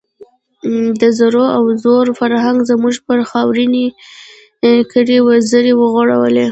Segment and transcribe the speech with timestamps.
[1.01, 3.85] د زرو او زور فرهنګ زموږ پر خاورینې
[4.91, 6.39] کُرې وزر غوړولی.